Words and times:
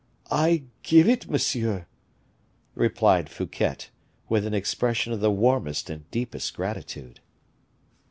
"I 0.31 0.63
give 0.81 1.07
it, 1.07 1.29
monsieur," 1.29 1.85
replied 2.73 3.29
Fouquet, 3.29 3.75
with 4.29 4.47
an 4.47 4.53
expression 4.55 5.13
of 5.13 5.19
the 5.19 5.29
warmest 5.29 5.91
and 5.91 6.09
deepest 6.09 6.55
gratitude. 6.55 7.19